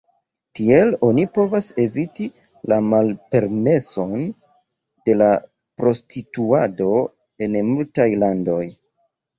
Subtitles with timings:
[0.59, 2.25] Tiel oni povas eviti
[2.73, 5.31] la malpermeson de la
[5.85, 6.93] prostituado
[7.49, 8.63] en multaj landoj.